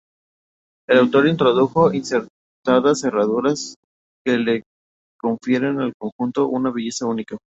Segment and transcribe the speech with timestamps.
[0.89, 3.75] El autor introdujo acertadas herraduras
[4.25, 4.63] que le
[5.21, 7.37] confieren al conjunto una belleza única.